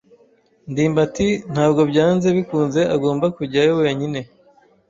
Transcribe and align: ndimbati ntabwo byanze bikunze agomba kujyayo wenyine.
ndimbati 0.71 1.27
ntabwo 1.53 1.81
byanze 1.91 2.27
bikunze 2.37 2.81
agomba 2.95 3.25
kujyayo 3.37 3.73
wenyine. 3.81 4.19